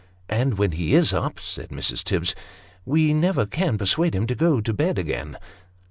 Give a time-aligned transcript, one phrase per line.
[0.41, 2.03] "And when he is up," said Mrs.
[2.03, 2.33] Tibbs,"
[2.93, 5.37] we never can persuade him to go to bed again."